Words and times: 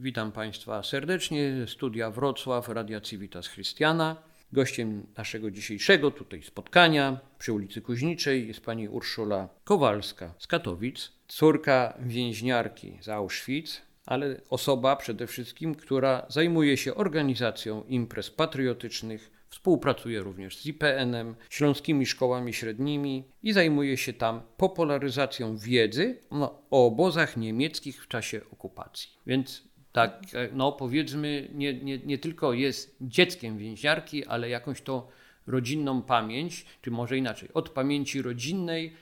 Witam 0.00 0.32
Państwa 0.32 0.82
serdecznie. 0.82 1.66
Studia 1.66 2.10
Wrocław, 2.10 2.68
Radia 2.68 3.00
Civitas 3.00 3.48
Christiana. 3.48 4.16
Gościem 4.52 5.06
naszego 5.16 5.50
dzisiejszego 5.50 6.10
tutaj 6.10 6.42
spotkania 6.42 7.20
przy 7.38 7.52
ulicy 7.52 7.80
Kuźniczej 7.80 8.48
jest 8.48 8.60
pani 8.60 8.88
Urszula 8.88 9.48
Kowalska 9.64 10.34
z 10.38 10.46
Katowic, 10.46 11.12
córka 11.28 11.94
więźniarki 12.00 12.98
z 13.00 13.08
Auschwitz, 13.08 13.82
ale 14.06 14.40
osoba 14.50 14.96
przede 14.96 15.26
wszystkim, 15.26 15.74
która 15.74 16.26
zajmuje 16.28 16.76
się 16.76 16.94
organizacją 16.94 17.84
imprez 17.84 18.30
patriotycznych, 18.30 19.30
współpracuje 19.48 20.20
również 20.20 20.56
z 20.58 20.66
IPN-em, 20.66 21.34
śląskimi 21.50 22.06
szkołami 22.06 22.54
średnimi 22.54 23.24
i 23.42 23.52
zajmuje 23.52 23.96
się 23.96 24.12
tam 24.12 24.42
popularyzacją 24.56 25.56
wiedzy 25.56 26.18
no, 26.30 26.62
o 26.70 26.86
obozach 26.86 27.36
niemieckich 27.36 28.04
w 28.04 28.08
czasie 28.08 28.40
okupacji. 28.52 29.10
Więc 29.26 29.67
tak, 29.92 30.22
no 30.52 30.72
powiedzmy, 30.72 31.48
nie, 31.54 31.74
nie, 31.74 31.98
nie 31.98 32.18
tylko 32.18 32.52
jest 32.52 32.96
dzieckiem 33.00 33.58
więźniarki, 33.58 34.26
ale 34.26 34.48
jakąś 34.48 34.82
to 34.82 35.08
rodzinną 35.46 36.02
pamięć, 36.02 36.66
czy 36.82 36.90
może 36.90 37.18
inaczej, 37.18 37.48
od 37.54 37.68
pamięci 37.68 38.22
rodzinnej 38.22 38.92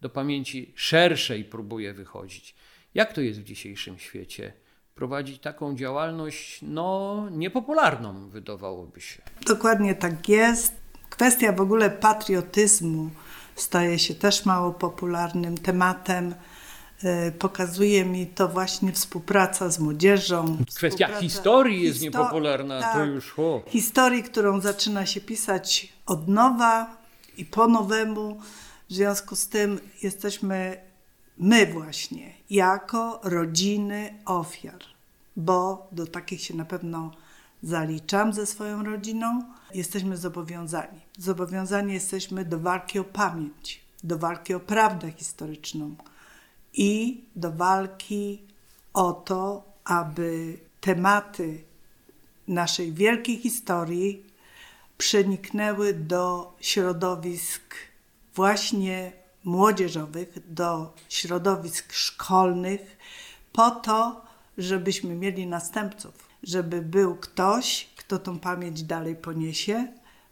do 0.00 0.10
pamięci 0.10 0.72
szerszej 0.74 1.44
próbuje 1.44 1.94
wychodzić. 1.94 2.54
Jak 2.94 3.12
to 3.12 3.20
jest 3.20 3.40
w 3.40 3.44
dzisiejszym 3.44 3.98
świecie? 3.98 4.52
Prowadzić 4.94 5.40
taką 5.40 5.76
działalność, 5.76 6.58
no, 6.62 7.28
niepopularną, 7.30 8.28
wydawałoby 8.28 9.00
się. 9.00 9.22
Dokładnie 9.46 9.94
tak 9.94 10.28
jest. 10.28 10.74
Kwestia 11.10 11.52
w 11.52 11.60
ogóle 11.60 11.90
patriotyzmu 11.90 13.10
staje 13.54 13.98
się 13.98 14.14
też 14.14 14.44
mało 14.44 14.72
popularnym 14.72 15.58
tematem. 15.58 16.34
E, 17.04 17.32
pokazuje 17.32 18.04
mi 18.04 18.26
to 18.26 18.48
właśnie 18.48 18.92
współpraca 18.92 19.70
z 19.70 19.78
młodzieżą. 19.78 20.56
Kwestia 20.76 21.20
historii 21.20 21.82
jest 21.82 22.02
niepopularna, 22.02 22.80
tak, 22.80 22.94
to 22.94 23.04
już 23.04 23.38
o. 23.38 23.62
Historii, 23.66 24.22
którą 24.22 24.60
zaczyna 24.60 25.06
się 25.06 25.20
pisać 25.20 25.92
od 26.06 26.28
nowa 26.28 26.96
i 27.36 27.44
po 27.44 27.68
nowemu. 27.68 28.40
W 28.88 28.94
związku 28.94 29.36
z 29.36 29.48
tym 29.48 29.80
jesteśmy 30.02 30.76
my 31.38 31.66
właśnie, 31.66 32.32
jako 32.50 33.20
rodziny 33.24 34.14
ofiar, 34.24 34.78
bo 35.36 35.88
do 35.92 36.06
takich 36.06 36.42
się 36.42 36.54
na 36.54 36.64
pewno 36.64 37.10
zaliczam 37.62 38.32
ze 38.32 38.46
swoją 38.46 38.84
rodziną, 38.84 39.42
jesteśmy 39.74 40.16
zobowiązani. 40.16 41.00
Zobowiązani 41.18 41.92
jesteśmy 41.92 42.44
do 42.44 42.60
walki 42.60 42.98
o 42.98 43.04
pamięć, 43.04 43.80
do 44.04 44.18
walki 44.18 44.54
o 44.54 44.60
prawdę 44.60 45.12
historyczną 45.12 45.96
i 46.76 47.20
do 47.36 47.52
walki 47.52 48.42
o 48.94 49.12
to, 49.12 49.64
aby 49.84 50.58
tematy 50.80 51.64
naszej 52.48 52.92
wielkiej 52.92 53.36
historii 53.36 54.22
przeniknęły 54.98 55.94
do 55.94 56.52
środowisk 56.60 57.74
właśnie 58.34 59.12
młodzieżowych, 59.44 60.52
do 60.54 60.94
środowisk 61.08 61.92
szkolnych, 61.92 62.96
po 63.52 63.70
to, 63.70 64.24
żebyśmy 64.58 65.14
mieli 65.14 65.46
następców, 65.46 66.14
żeby 66.42 66.82
był 66.82 67.16
ktoś, 67.16 67.88
kto 67.96 68.18
tą 68.18 68.38
pamięć 68.38 68.82
dalej 68.82 69.16
poniesie, 69.16 69.88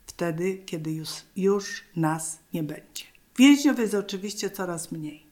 wtedy, 0.07 0.63
kiedy 0.67 0.93
już, 0.93 1.11
już 1.37 1.85
nas 1.97 2.39
nie 2.53 2.63
będzie. 2.63 3.05
Więźniów 3.39 3.79
jest 3.79 3.95
oczywiście 3.95 4.51
coraz 4.51 4.93
mniej. 4.93 5.24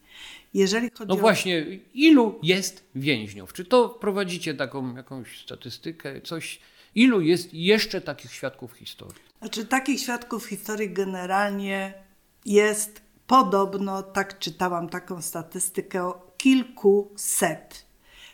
Jeżeli 0.55 0.91
chodzi 0.91 1.09
no 1.09 1.15
o... 1.15 1.19
właśnie, 1.19 1.65
ilu 1.95 2.39
jest 2.43 2.85
więźniów? 2.95 3.53
Czy 3.53 3.65
to 3.65 3.89
prowadzicie 3.89 4.55
taką 4.55 4.97
jakąś 4.97 5.43
statystykę, 5.45 6.21
coś? 6.21 6.61
Ilu 6.95 7.21
jest 7.21 7.55
jeszcze 7.55 8.01
takich 8.01 8.33
świadków 8.33 8.73
historii? 8.73 9.23
Znaczy, 9.39 9.65
takich 9.67 10.01
świadków 10.01 10.47
historii 10.47 10.91
generalnie 10.91 11.95
jest 12.45 13.03
podobno, 13.27 14.03
tak 14.03 14.39
czytałam 14.39 14.89
taką 14.89 15.23
statystykę, 15.23 16.13
kilkuset 16.37 17.87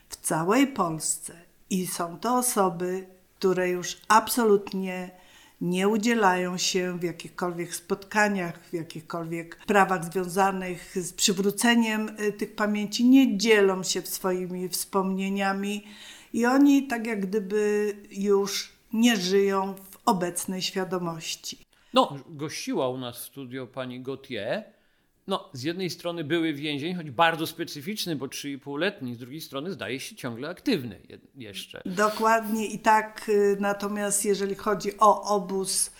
w 0.08 0.16
całej 0.16 0.66
Polsce. 0.66 1.40
I 1.70 1.86
są 1.86 2.18
to 2.18 2.36
osoby, 2.36 3.06
które 3.38 3.68
już 3.68 3.96
absolutnie 4.08 5.10
nie 5.60 5.88
udzielają 5.88 6.58
się 6.58 6.98
w 6.98 7.02
jakichkolwiek 7.02 7.74
spotkaniach, 7.74 8.60
w 8.64 8.72
jakichkolwiek 8.72 9.56
prawach 9.66 10.04
związanych 10.04 10.96
z 10.96 11.12
przywróceniem 11.12 12.08
y, 12.20 12.32
tych 12.32 12.54
pamięci, 12.54 13.04
nie 13.04 13.38
dzielą 13.38 13.82
się 13.82 14.02
swoimi 14.02 14.68
wspomnieniami 14.68 15.84
i 16.32 16.46
oni 16.46 16.86
tak 16.86 17.06
jak 17.06 17.26
gdyby 17.26 17.92
już 18.10 18.72
nie 18.92 19.16
żyją 19.16 19.74
w 19.90 19.98
obecnej 20.04 20.62
świadomości. 20.62 21.58
No, 21.94 22.16
gościła 22.28 22.88
u 22.88 22.98
nas 22.98 23.18
w 23.18 23.24
studio 23.24 23.66
pani 23.66 24.00
Gautier, 24.00 24.64
no, 25.28 25.48
z 25.52 25.62
jednej 25.62 25.90
strony 25.90 26.24
były 26.24 26.52
więzień, 26.52 26.94
choć 26.94 27.10
bardzo 27.10 27.46
specyficzny, 27.46 28.16
bo 28.16 28.26
3,5-letni, 28.26 29.14
z 29.14 29.18
drugiej 29.18 29.40
strony 29.40 29.72
zdaje 29.72 30.00
się 30.00 30.16
ciągle 30.16 30.48
aktywny 30.48 31.00
jeszcze. 31.34 31.82
Dokładnie 31.86 32.66
i 32.66 32.78
tak, 32.78 33.28
y, 33.28 33.56
natomiast 33.60 34.24
jeżeli 34.24 34.54
chodzi 34.54 34.98
o 34.98 35.22
obóz 35.22 35.90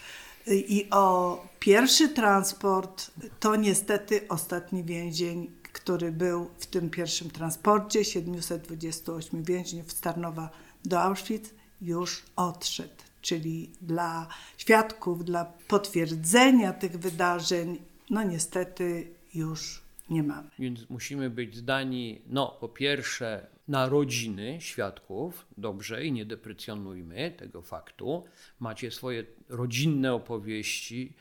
y, 0.48 0.56
i 0.56 0.90
o 0.90 1.38
pierwszy 1.60 2.08
transport, 2.08 3.10
to 3.40 3.56
niestety 3.56 4.28
ostatni 4.28 4.84
więzień, 4.84 5.50
który 5.72 6.12
był 6.12 6.50
w 6.58 6.66
tym 6.66 6.90
pierwszym 6.90 7.30
transporcie, 7.30 8.04
728 8.04 9.42
więźniów 9.42 9.92
z 9.92 10.00
Tarnowa 10.00 10.50
do 10.84 11.00
Auschwitz, 11.00 11.54
już 11.80 12.22
odszedł. 12.36 12.94
Czyli 13.22 13.70
dla 13.82 14.28
świadków, 14.56 15.24
dla 15.24 15.44
potwierdzenia 15.44 16.72
tych 16.72 16.98
wydarzeń, 16.98 17.78
no 18.10 18.22
niestety 18.22 19.17
już 19.38 19.82
nie 20.10 20.22
mamy. 20.22 20.50
Więc 20.58 20.90
musimy 20.90 21.30
być 21.30 21.56
zdani, 21.56 22.22
no 22.26 22.56
po 22.60 22.68
pierwsze, 22.68 23.46
na 23.68 23.88
rodziny 23.88 24.56
świadków, 24.60 25.46
dobrze, 25.58 26.04
i 26.04 26.12
nie 26.12 26.26
deprecjonujmy 26.26 27.34
tego 27.38 27.62
faktu. 27.62 28.24
Macie 28.60 28.90
swoje 28.90 29.24
rodzinne 29.48 30.14
opowieści, 30.14 31.12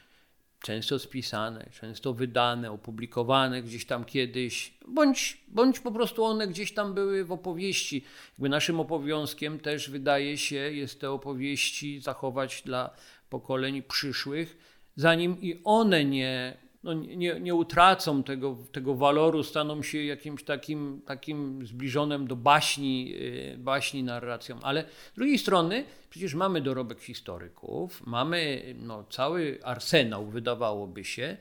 często 0.62 1.00
spisane, 1.00 1.70
często 1.80 2.14
wydane, 2.14 2.72
opublikowane 2.72 3.64
gdzieś 3.64 3.86
tam 3.86 4.06
kiedyś, 4.06 4.74
bądź, 4.88 5.38
bądź 5.48 5.80
po 5.80 5.92
prostu 5.92 6.24
one 6.24 6.48
gdzieś 6.48 6.74
tam 6.74 6.94
były 6.94 7.26
w 7.26 7.32
opowieści. 7.32 8.04
Jakby 8.32 8.50
naszym 8.50 8.80
obowiązkiem 8.80 9.60
też 9.60 9.90
wydaje 9.90 10.38
się 10.38 10.56
jest 10.56 11.02
te 11.02 11.12
opowieści 11.12 12.00
zachować 12.00 12.62
dla 12.66 12.96
pokoleń 13.30 13.82
przyszłych, 13.82 14.58
zanim 14.96 15.42
i 15.42 15.62
one 15.64 16.06
nie 16.06 16.58
no 16.88 16.94
nie, 16.94 17.40
nie 17.40 17.56
utracą 17.56 18.24
tego, 18.24 18.58
tego 18.72 18.96
waloru, 18.96 19.44
staną 19.44 19.84
się 19.84 20.04
jakimś 20.04 20.44
takim, 20.44 21.02
takim 21.06 21.66
zbliżonym 21.66 22.28
do 22.28 22.36
baśni, 22.36 23.14
y, 23.16 23.58
baśni 23.58 24.04
narracją. 24.04 24.60
Ale 24.62 24.84
z 25.14 25.16
drugiej 25.16 25.38
strony 25.38 25.86
przecież 26.10 26.34
mamy 26.34 26.62
dorobek 26.62 27.02
historyków, 27.02 28.08
mamy 28.08 28.64
no, 28.80 29.04
cały 29.04 29.60
arsenał, 29.64 30.26
wydawałoby 30.26 31.04
się, 31.04 31.38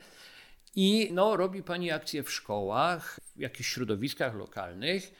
i 0.75 1.09
no, 1.11 1.37
robi 1.37 1.63
pani 1.63 1.91
akcje 1.91 2.23
w 2.23 2.31
szkołach, 2.31 3.19
w 3.35 3.39
jakichś 3.39 3.69
środowiskach 3.69 4.35
lokalnych, 4.35 5.13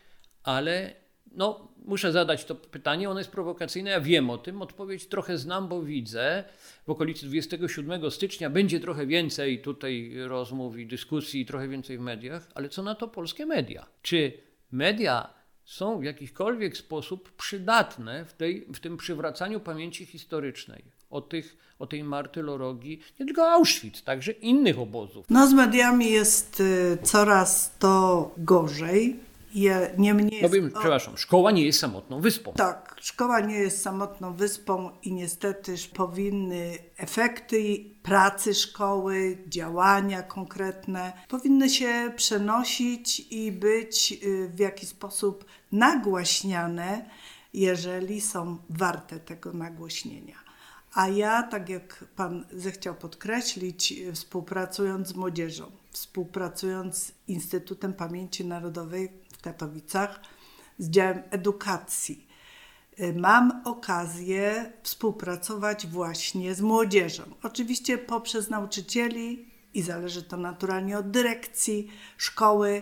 ale 0.44 0.94
no, 1.36 1.68
muszę 1.86 2.12
zadać 2.12 2.46
to 2.46 2.56
pytanie, 2.56 3.10
ono 3.10 3.20
jest 3.20 3.32
prowokacyjne, 3.32 3.90
ja 3.92 4.02
wiem 4.02 4.30
o 4.30 4.38
tym, 4.38 4.62
odpowiedź 4.62 5.08
trochę 5.08 5.38
znam, 5.38 5.68
bo 5.68 5.84
widzę, 5.84 6.44
w 6.88 6.90
okolicy 6.90 7.26
27 7.26 8.12
stycznia 8.12 8.50
będzie 8.50 8.80
trochę 8.80 9.06
więcej 9.06 9.62
tutaj 9.62 10.14
rozmów 10.28 10.78
i 10.78 10.88
dyskusji, 10.88 11.46
trochę 11.46 11.68
więcej 11.68 11.98
w 11.98 12.02
mediach, 12.02 12.48
ale 12.56 12.70
co 12.70 12.84
na 12.84 12.96
to 12.96 13.08
polskie 13.08 13.46
media? 13.46 13.86
Czy 14.02 14.34
media 14.72 15.34
są 15.66 16.00
w 16.00 16.04
jakikolwiek 16.04 16.78
sposób 16.78 17.32
przydatne 17.32 18.26
w, 18.26 18.34
tej, 18.34 18.68
w 18.73 18.80
tym 18.80 18.97
przywracaniu 18.97 19.59
pamięci 19.59 20.06
historycznej 20.06 20.84
o, 21.09 21.22
tych, 21.22 21.58
o 21.80 21.88
tej 21.88 22.03
martyrologii, 22.03 23.00
nie 23.20 23.26
tylko 23.26 23.52
Auschwitz, 23.52 24.02
także 24.02 24.32
innych 24.32 24.80
obozów? 24.80 25.26
No 25.30 25.47
z 25.47 25.53
mediami 25.53 26.12
jest 26.12 26.59
y, 26.59 26.97
coraz 27.03 27.78
to 27.80 28.32
gorzej 28.38 29.20
je, 29.53 29.94
niemniej 29.97 30.41
no 30.41 30.49
wiem, 30.49 30.72
przepraszam, 30.72 31.17
szkoła 31.17 31.52
nie 31.52 31.66
jest 31.66 31.79
samotną 31.79 32.22
wyspą. 32.22 32.53
Tak, 32.53 32.96
szkoła 33.02 33.40
nie 33.40 33.55
jest 33.55 33.82
samotną 33.82 34.34
wyspą 34.34 34.90
i 35.03 35.14
niestety 35.14 35.76
powinny 35.94 36.78
efekty 36.97 37.85
pracy 38.03 38.53
szkoły, 38.53 39.38
działania 39.47 40.23
konkretne, 40.23 41.14
powinny 41.28 41.70
się 41.70 42.14
przenosić 42.16 43.20
i 43.32 43.52
być 43.52 44.20
y, 44.23 44.47
w 44.55 44.59
jakiś 44.59 44.90
sposób 44.90 45.46
nagłaśniane, 45.72 47.09
jeżeli 47.53 48.22
są 48.22 48.58
warte 48.70 49.20
tego 49.20 49.53
nagłośnienia. 49.53 50.47
A 50.94 51.08
ja, 51.08 51.44
tak 51.44 51.70
jak 51.70 52.05
Pan 52.16 52.46
zechciał 52.52 52.96
podkreślić, 52.96 53.94
współpracując 54.14 55.08
z 55.08 55.16
młodzieżą, 55.16 55.72
współpracując 55.91 56.97
z 56.97 57.11
Instytutem 57.28 57.94
Pamięci 57.94 58.46
Narodowej 58.46 59.09
Katowicach 59.47 60.20
z 60.78 60.90
działem 60.90 61.23
edukacji. 61.29 62.28
y, 62.99 63.14
mam 63.14 63.61
okazję 63.66 64.72
współpracować 64.84 65.88
właśnie 65.88 66.55
z 66.55 66.61
młodzieżą. 66.61 67.23
Oczywiście 67.44 67.97
poprzez 67.97 68.49
nauczycieli 68.49 69.49
i 69.73 69.82
zależy 69.82 70.23
to 70.23 70.38
naturalnie 70.38 70.97
od 70.97 71.11
dyrekcji 71.11 71.88
szkoły, 72.17 72.82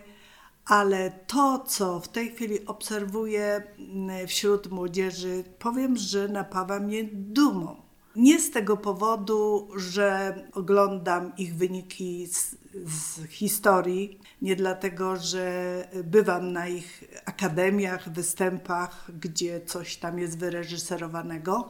ale 0.66 1.12
to, 1.12 1.60
co 1.68 2.00
w 2.00 2.08
tej 2.08 2.36
chwili 2.36 2.66
obserwuję 2.66 3.64
mm, 3.78 4.28
wśród 4.28 4.72
młodzieży, 4.72 5.44
powiem, 5.60 5.98
że 5.98 6.28
napawa 6.28 6.80
mnie 6.80 7.04
dumą. 7.14 7.85
Nie 8.16 8.40
z 8.40 8.52
tego 8.52 8.78
powodu, 8.78 9.68
że 9.76 10.36
oglądam 10.54 11.36
ich 11.38 11.56
wyniki 11.56 12.28
z, 12.28 12.56
z, 12.86 13.30
historii, 13.30 14.20
nie 14.42 14.56
dlatego, 14.56 15.16
że 15.16 15.88
bywam 16.04 16.52
na 16.52 16.68
ich 16.68 17.04
akademiach, 17.26 18.10
występach, 18.10 19.12
gdzie 19.20 19.62
coś 19.66 19.98
tam 19.98 20.20
jest 20.20 20.38
wyreżyserowanego. 20.38 21.70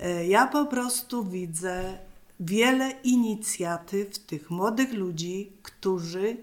E, 0.00 0.26
ja 0.26 0.46
po 0.46 0.66
prostu 0.66 1.24
widzę 1.24 1.98
wiele 2.40 2.90
inicjatyw 3.04 4.18
tych 4.18 4.50
młodych 4.50 4.92
ludzi, 4.92 5.52
którzy 5.62 6.36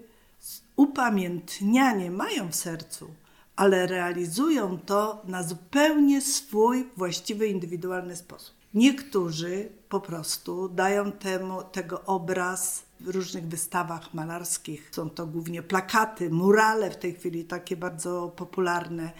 upamiętnianie 0.76 2.10
mają 2.10 2.50
w 2.50 2.56
sercu, 2.56 3.10
ale 3.56 3.86
realizują 3.86 4.78
to 4.78 5.22
na 5.24 5.42
zupełnie 5.42 6.20
swój 6.20 6.88
właściwy, 6.96 7.46
indywidualny 7.46 8.16
sposób. 8.16 8.61
Niektórzy 8.74 9.68
po 9.88 10.00
prostu 10.00 10.68
dają 10.68 11.12
temu, 11.12 11.62
tego 11.62 12.02
obraz 12.04 12.82
w 13.00 13.08
różnych 13.08 13.48
wystawach 13.48 14.14
malarskich. 14.14 14.90
Są 14.92 15.10
to 15.10 15.26
głównie 15.26 15.62
plakaty, 15.62 16.30
murale 16.30 16.90
w 16.90 16.96
tej 16.96 17.14
chwili 17.14 17.44
takie 17.44 17.76
bardzo 17.76 18.32
popularne. 18.36 19.12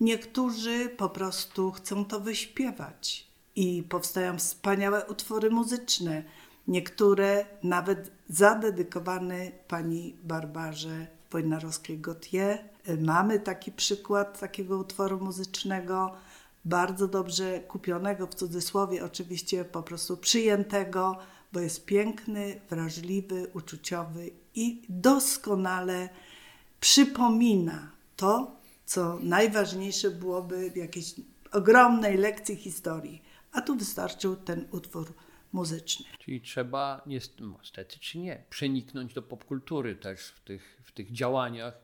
Niektórzy 0.00 0.88
po 0.88 1.08
prostu 1.08 1.70
chcą 1.72 2.04
to 2.04 2.20
wyśpiewać 2.20 3.26
i 3.56 3.82
powstają 3.82 4.38
wspaniałe 4.38 5.06
utwory 5.06 5.50
muzyczne. 5.50 6.22
Niektóre 6.68 7.44
nawet 7.62 8.10
zadedykowane 8.28 9.50
pani 9.68 10.16
Barbarze 10.24 11.06
Wojnarowskiej-Gautier. 11.30 12.58
Mamy 13.00 13.40
taki 13.40 13.72
przykład 13.72 14.40
takiego 14.40 14.78
utworu 14.78 15.20
muzycznego, 15.20 16.12
bardzo 16.68 17.08
dobrze 17.08 17.60
kupionego, 17.60 18.26
w 18.26 18.34
cudzysłowie 18.34 19.04
oczywiście 19.04 19.64
po 19.64 19.82
prostu 19.82 20.16
przyjętego, 20.16 21.18
bo 21.52 21.60
jest 21.60 21.86
piękny, 21.86 22.60
wrażliwy, 22.70 23.50
uczuciowy 23.54 24.30
i 24.54 24.82
doskonale 24.88 26.08
przypomina 26.80 27.90
to, 28.16 28.56
co 28.84 29.18
najważniejsze 29.22 30.10
byłoby 30.10 30.70
w 30.70 30.76
jakiejś 30.76 31.14
ogromnej 31.52 32.16
lekcji 32.16 32.56
historii. 32.56 33.22
A 33.52 33.60
tu 33.60 33.76
wystarczył 33.76 34.36
ten 34.36 34.68
utwór 34.70 35.12
muzyczny. 35.52 36.06
Czyli 36.18 36.40
trzeba, 36.40 37.02
niestety 37.06 37.98
czy 38.00 38.18
nie, 38.18 38.44
przeniknąć 38.50 39.14
do 39.14 39.22
popkultury 39.22 39.96
też 39.96 40.26
w 40.26 40.40
tych, 40.40 40.80
w 40.84 40.92
tych 40.92 41.12
działaniach. 41.12 41.74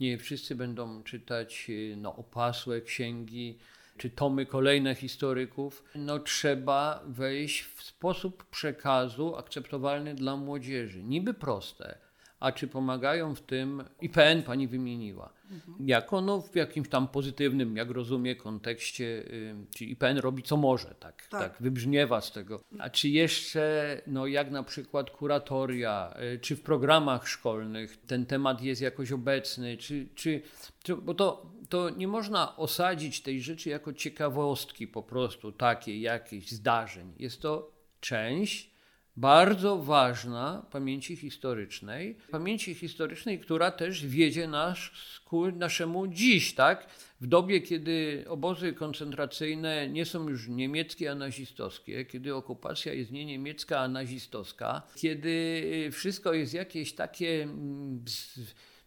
Nie 0.00 0.18
wszyscy 0.18 0.54
będą 0.54 1.02
czytać 1.02 1.70
no, 1.96 2.16
opasłe 2.16 2.80
księgi 2.80 3.58
czy 3.96 4.10
tomy 4.10 4.46
kolejne 4.46 4.94
historyków. 4.94 5.84
No, 5.94 6.18
trzeba 6.18 7.02
wejść 7.06 7.62
w 7.62 7.82
sposób 7.82 8.44
przekazu 8.44 9.36
akceptowalny 9.36 10.14
dla 10.14 10.36
młodzieży. 10.36 11.02
Niby 11.02 11.34
proste, 11.34 11.98
a 12.40 12.52
czy 12.52 12.68
pomagają 12.68 13.34
w 13.34 13.40
tym 13.40 13.84
IPN 14.00 14.42
pani 14.42 14.68
wymieniła. 14.68 15.32
Mhm. 15.50 15.88
Jako 15.88 16.20
no, 16.20 16.40
w 16.40 16.56
jakimś 16.56 16.88
tam 16.88 17.08
pozytywnym, 17.08 17.76
jak 17.76 17.90
rozumie, 17.90 18.36
kontekście, 18.36 19.04
y, 19.04 19.54
czy 19.74 19.84
IPN 19.84 20.18
robi 20.18 20.42
co 20.42 20.56
może, 20.56 20.94
tak, 21.00 21.26
tak. 21.26 21.40
tak 21.40 21.62
wybrzmiewa 21.62 22.20
z 22.20 22.32
tego. 22.32 22.60
A 22.78 22.90
czy 22.90 23.08
jeszcze, 23.08 24.02
no, 24.06 24.26
jak 24.26 24.50
na 24.50 24.62
przykład 24.62 25.10
kuratoria, 25.10 26.14
y, 26.34 26.38
czy 26.38 26.56
w 26.56 26.62
programach 26.62 27.28
szkolnych 27.28 27.96
ten 28.06 28.26
temat 28.26 28.62
jest 28.62 28.82
jakoś 28.82 29.12
obecny, 29.12 29.76
czy, 29.76 30.08
czy, 30.14 30.42
czy 30.82 30.96
bo 30.96 31.14
to, 31.14 31.46
to 31.68 31.90
nie 31.90 32.08
można 32.08 32.56
osadzić 32.56 33.20
tej 33.20 33.42
rzeczy 33.42 33.68
jako 33.70 33.92
ciekawostki 33.92 34.88
po 34.88 35.02
prostu, 35.02 35.52
takiej 35.52 36.00
jakichś 36.00 36.50
zdarzeń. 36.50 37.12
Jest 37.18 37.42
to 37.42 37.72
część 38.00 38.74
bardzo 39.16 39.76
ważna 39.78 40.66
pamięci 40.70 41.16
historycznej, 41.16 42.18
pamięci 42.30 42.74
historycznej, 42.74 43.38
która 43.38 43.70
też 43.70 44.06
wiedzie 44.06 44.48
nas 44.48 44.78
ku 45.24 45.50
naszemu 45.50 46.06
dziś, 46.06 46.54
tak? 46.54 46.86
W 47.20 47.26
dobie, 47.26 47.60
kiedy 47.60 48.24
obozy 48.28 48.72
koncentracyjne 48.72 49.88
nie 49.88 50.04
są 50.04 50.28
już 50.28 50.48
niemieckie, 50.48 51.10
a 51.10 51.14
nazistowskie, 51.14 52.04
kiedy 52.04 52.34
okupacja 52.34 52.92
jest 52.92 53.10
nie 53.10 53.24
niemiecka, 53.24 53.80
a 53.80 53.88
nazistowska, 53.88 54.82
kiedy 54.96 55.62
wszystko 55.92 56.32
jest 56.32 56.54
jakieś 56.54 56.92
takie, 56.92 57.42
mm, 57.42 58.04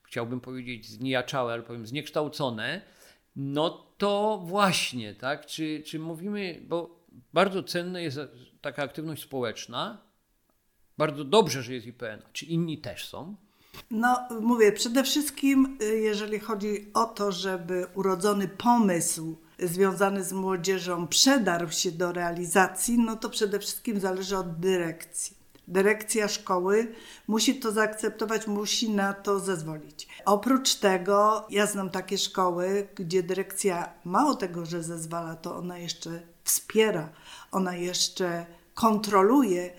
chciałbym 0.07 0.39
powiedzieć 0.39 0.89
znijaczałe, 0.89 1.54
ale 1.54 1.63
powiem 1.63 1.88
zniekształcone, 1.88 2.81
no 3.36 3.69
to 3.98 4.42
właśnie, 4.45 5.15
tak? 5.15 5.45
Czy, 5.45 5.83
czy 5.86 6.00
mówimy, 6.00 6.62
bo 6.68 7.06
bardzo 7.33 7.63
cenna 7.63 8.00
jest 8.00 8.19
taka 8.62 8.83
aktywność 8.83 9.24
społeczna, 9.24 10.01
bardzo 10.98 11.24
dobrze, 11.24 11.63
że 11.63 11.74
jest 11.74 11.88
IPN. 11.88 12.21
Czy 12.33 12.45
inni 12.45 12.77
też 12.77 13.09
są? 13.09 13.36
No, 13.92 14.27
mówię, 14.42 14.71
przede 14.71 15.04
wszystkim, 15.04 15.77
y, 15.81 16.00
jeżeli 16.00 16.39
chodzi 16.39 16.92
o 16.94 17.06
to, 17.06 17.31
żeby 17.31 17.86
urodzony 17.95 18.48
pomysł 18.48 19.38
związany 19.59 20.24
z 20.24 20.33
młodzieżą 20.33 21.07
przedarł 21.07 21.71
się 21.71 21.92
do 21.92 22.12
realizacji, 22.12 22.98
no 23.00 23.15
to 23.15 23.30
przede 23.30 23.59
wszystkim 23.59 24.00
zależy 24.00 24.38
od 24.38 24.59
dyrekcji. 24.59 25.37
Dyrekcja 25.68 26.28
szkoły 26.28 26.94
musi 27.28 27.60
to 27.60 27.72
zaakceptować, 27.72 28.48
musi 28.48 28.90
na 28.90 29.14
to 29.14 29.40
zezwolić. 29.40 30.08
Oprócz 30.25 30.75
tego, 30.75 31.48
ja 31.50 31.66
znam 31.66 31.90
takie 31.90 32.18
szkoły, 32.18 32.88
gdzie 32.96 33.24
dyrekcja 33.24 33.94
mało 34.06 34.36
tego, 34.36 34.66
że 34.66 34.84
zezwala, 34.84 35.36
to 35.36 35.58
ona 35.58 35.78
jeszcze 35.78 36.22
wspiera, 36.44 37.10
ona 37.52 37.75
jeszcze 37.75 38.46
kontroluje 38.74 39.74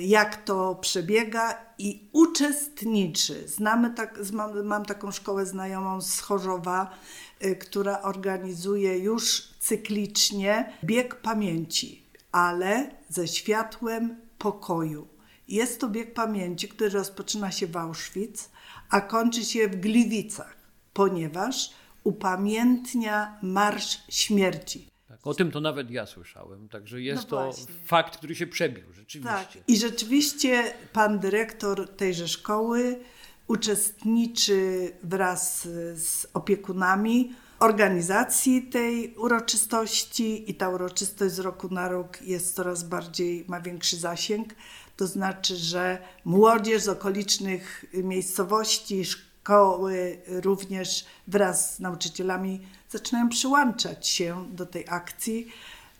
jak 0.00 0.44
to 0.44 0.74
przebiega 0.74 1.58
i 1.78 2.08
uczestniczy. 2.12 3.48
Znamy 3.48 3.90
tak, 3.90 4.18
mam, 4.32 4.62
mam 4.64 4.84
taką 4.84 5.10
szkołę 5.10 5.46
znajomą 5.46 6.00
z 6.00 6.20
Chorzowa, 6.20 6.90
y, 7.44 7.56
która 7.56 8.02
organizuje 8.02 8.98
już 8.98 9.48
cyklicznie 9.60 10.72
bieg 10.84 11.14
pamięci, 11.14 12.06
ale 12.32 12.90
ze 13.08 13.28
światłem 13.28 14.16
pokoju. 14.38 15.11
Jest 15.48 15.80
to 15.80 15.88
bieg 15.88 16.14
pamięci, 16.14 16.68
który 16.68 16.90
rozpoczyna 16.90 17.50
się 17.50 17.66
w 17.66 17.76
Auschwitz, 17.76 18.50
a 18.90 19.00
kończy 19.00 19.44
się 19.44 19.68
w 19.68 19.80
Gliwicach, 19.80 20.56
ponieważ 20.92 21.70
upamiętnia 22.04 23.38
Marsz 23.42 23.98
Śmierci. 24.08 24.92
O 25.24 25.34
tym 25.34 25.50
to 25.50 25.60
nawet 25.60 25.90
ja 25.90 26.06
słyszałem, 26.06 26.68
także 26.68 27.00
jest 27.00 27.22
no 27.22 27.28
to 27.28 27.54
fakt, 27.84 28.16
który 28.16 28.34
się 28.34 28.46
przebił 28.46 28.92
rzeczywiście. 28.92 29.30
Tak. 29.30 29.68
I 29.68 29.76
rzeczywiście 29.76 30.74
pan 30.92 31.18
dyrektor 31.18 31.88
tejże 31.88 32.28
szkoły 32.28 32.98
uczestniczy 33.46 34.92
wraz 35.02 35.62
z 35.94 36.26
opiekunami 36.34 37.34
organizacji 37.58 38.62
tej 38.62 39.14
uroczystości 39.14 40.50
i 40.50 40.54
ta 40.54 40.68
uroczystość 40.68 41.34
z 41.34 41.38
roku 41.38 41.68
na 41.68 41.88
rok 41.88 42.22
jest 42.22 42.54
coraz 42.54 42.82
bardziej, 42.82 43.44
ma 43.48 43.60
większy 43.60 43.96
zasięg. 43.96 44.54
To 45.02 45.06
znaczy, 45.06 45.56
że 45.56 45.98
młodzież 46.24 46.82
z 46.82 46.88
okolicznych 46.88 47.84
miejscowości, 47.94 49.04
szkoły 49.04 50.18
również 50.26 51.04
wraz 51.26 51.74
z 51.74 51.80
nauczycielami 51.80 52.60
zaczynają 52.90 53.28
przyłączać 53.28 54.08
się 54.08 54.46
do 54.50 54.66
tej 54.66 54.84
akcji. 54.88 55.48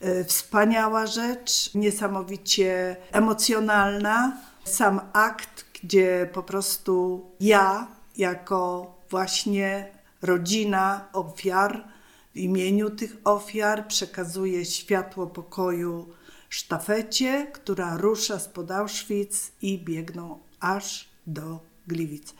E, 0.01 0.23
wspaniała 0.23 1.07
rzecz, 1.07 1.73
niesamowicie 1.73 2.95
emocjonalna. 3.11 4.37
Sam 4.63 5.01
akt, 5.13 5.65
gdzie 5.83 6.29
po 6.33 6.43
prostu 6.43 7.25
ja, 7.39 7.87
jako 8.17 8.93
właśnie 9.09 9.87
rodzina 10.21 11.07
ofiar, 11.13 11.87
w 12.33 12.37
imieniu 12.37 12.89
tych 12.89 13.17
ofiar 13.23 13.87
przekazuję 13.87 14.65
światło 14.65 15.27
pokoju 15.27 16.07
sztafecie, 16.53 17.47
która 17.53 17.97
rusza 17.97 18.39
spod 18.39 18.71
Auschwitz 18.71 19.51
i 19.61 19.79
biegną 19.79 20.39
aż 20.59 21.09
do 21.27 21.59
Gliwic. 21.87 22.33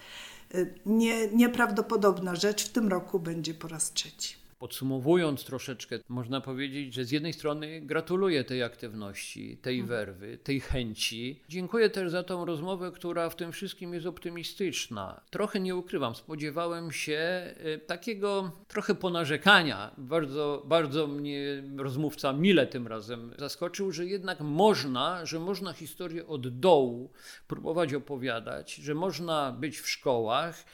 E, 0.54 0.66
nie, 0.86 1.28
nieprawdopodobna 1.28 2.36
rzecz, 2.36 2.66
w 2.66 2.72
tym 2.72 2.88
roku 2.88 3.20
będzie 3.20 3.54
po 3.54 3.68
raz 3.68 3.94
trzeci 3.94 4.43
Podsumowując 4.64 5.44
troszeczkę, 5.44 6.00
można 6.10 6.42
powiedzieć, 6.42 6.94
że 6.94 7.06
z 7.06 7.12
jednej 7.12 7.34
strony 7.34 7.82
gratuluję 7.82 8.44
tej 8.44 8.64
aktywności, 8.64 9.58
tej 9.58 9.80
Mhm. 9.80 10.00
werwy, 10.00 10.38
tej 10.38 10.60
chęci. 10.60 11.42
Dziękuję 11.50 11.90
też 11.90 12.12
za 12.12 12.24
tą 12.24 12.46
rozmowę, 12.46 12.92
która 12.92 13.30
w 13.30 13.36
tym 13.36 13.52
wszystkim 13.52 13.94
jest 13.94 14.06
optymistyczna. 14.06 15.22
Trochę 15.30 15.60
nie 15.60 15.76
ukrywam, 15.76 16.16
spodziewałem 16.16 16.92
się 16.92 17.54
y, 17.66 17.80
takiego 17.88 18.52
trochę 18.68 18.96
ponarzekania. 18.96 19.92
Bardzo, 19.98 20.64
bardzo 20.66 21.08
mnie 21.08 21.64
rozmówca 21.78 22.34
mile 22.34 22.68
tym 22.68 22.88
razem 22.88 23.34
zaskoczył, 23.40 23.92
że 23.92 24.06
jednak 24.06 24.42
można, 24.42 25.26
że 25.26 25.40
można 25.40 25.74
historię 25.74 26.28
od 26.28 26.60
dołu 26.60 27.12
próbować 27.48 27.94
opowiadać, 27.94 28.76
że 28.76 28.96
można 28.96 29.52
być 29.52 29.80
w 29.80 29.90
szkołach 29.90 30.66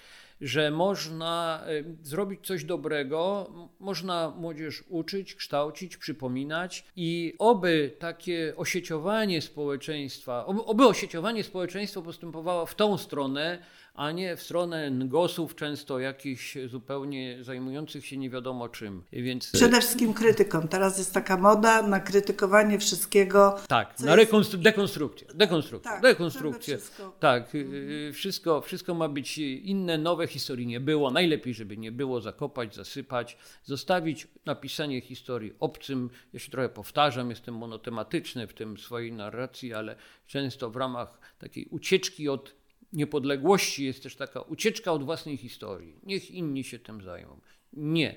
że 0.42 0.72
można 0.72 1.64
y, 1.70 1.96
zrobić 2.04 2.48
coś 2.48 2.64
dobrego, 2.64 3.52
można 3.80 4.34
młodzież 4.38 4.84
uczyć, 4.90 5.36
kształcić, 5.36 5.98
przypominać 5.98 6.86
i 6.96 7.36
oby 7.40 7.96
takie 8.00 8.54
osieciowanie 8.58 9.42
społeczeństwa, 9.42 10.46
oby 10.46 10.88
osieciowanie 10.88 11.44
społeczeństwa 11.44 12.02
postępowało 12.02 12.66
w 12.66 12.76
tą 12.76 12.98
stronę, 12.98 13.60
a 14.00 14.12
nie 14.12 14.36
w 14.36 14.42
stronę 14.42 14.92
ngosów, 14.92 15.56
często 15.56 16.00
jakichś 16.00 16.58
zupełnie 16.68 17.38
zajmujących 17.44 18.06
się 18.06 18.18
nie 18.18 18.30
wiadomo 18.30 18.70
czym. 18.70 19.04
Więc 19.14 19.52
Przede 19.52 19.82
wszystkim 19.82 20.14
krytyką. 20.14 20.68
Teraz 20.68 20.98
jest 20.98 21.14
taka 21.14 21.38
moda 21.38 21.82
na 21.82 22.00
krytykowanie 22.00 22.80
wszystkiego. 22.80 23.56
tak, 23.68 24.00
na 24.00 24.16
jest- 24.16 24.32
rekonstru- 24.32 24.58
dekonstrukcję, 24.58 25.28
dekonstrukcję, 25.34 25.92
Tak, 25.92 26.02
dekonstrukcję. 26.02 26.78
wszystko. 26.78 27.16
Tak, 27.20 27.56
y, 27.56 28.12
wszystko, 28.14 28.62
wszystko 28.62 28.94
ma 28.94 29.10
być 29.10 29.38
inne, 29.38 29.98
nowe, 29.98 30.28
historii 30.28 30.68
nie 30.68 30.80
było. 30.80 31.12
Najlepiej, 31.12 31.54
żeby 31.54 31.78
nie 31.78 31.92
było, 31.92 32.22
zakopać, 32.22 32.76
zasypać, 32.76 33.38
zostawić 33.64 34.28
napisanie 34.46 35.02
historii 35.02 35.54
obcym. 35.60 36.10
Ja 36.34 36.40
się 36.40 36.52
trochę 36.52 36.70
powtarzam, 36.70 37.30
jestem 37.30 37.56
monotematyczny 37.56 38.48
w 38.48 38.54
tym 38.54 38.78
swojej 38.78 39.12
narracji, 39.14 39.74
ale 39.74 39.96
często 40.28 40.70
w 40.70 40.76
ramach 40.76 41.20
takiej 41.40 41.66
ucieczki 41.66 42.30
od 42.30 42.59
niepodległości 42.94 43.86
jest 43.86 44.04
też 44.04 44.16
taka 44.16 44.42
ucieczka 44.42 44.92
od 44.92 45.04
własnej 45.04 45.38
historii. 45.38 46.00
Niech 46.04 46.32
inni 46.32 46.64
się 46.64 46.80
tym 46.80 47.02
zajmą. 47.02 47.40
Nie, 47.74 48.16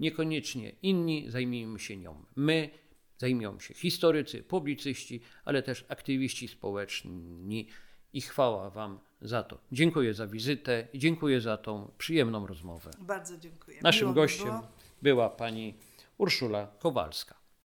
niekoniecznie 0.00 0.72
inni 0.82 1.30
zajmijmy 1.30 1.78
się 1.78 1.96
nią. 1.96 2.24
My 2.36 2.70
zajmują 3.18 3.60
się 3.60 3.74
historycy, 3.74 4.42
publicyści, 4.42 5.20
ale 5.44 5.62
też 5.62 5.84
aktywiści 5.88 6.48
społeczni 6.48 7.66
i 8.12 8.20
chwała 8.20 8.70
Wam 8.70 8.98
za 9.20 9.42
to. 9.42 9.58
Dziękuję 9.72 10.14
za 10.14 10.26
wizytę 10.26 10.88
i 10.92 10.98
dziękuję 10.98 11.40
za 11.40 11.56
tą 11.56 11.90
przyjemną 11.98 12.46
rozmowę. 12.46 12.90
Bardzo 12.98 13.38
dziękuję. 13.38 13.80
Naszym 13.82 14.00
Miło 14.00 14.10
mi 14.10 14.14
gościem 14.14 14.48
było. 14.48 14.68
była 15.02 15.30
pani 15.30 15.74
Urszula 16.18 16.66
Kowalska. 16.78 17.41